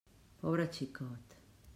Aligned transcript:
Pobre 0.43 0.65
xicot! 0.77 1.37